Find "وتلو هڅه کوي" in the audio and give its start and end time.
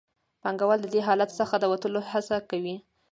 1.71-2.75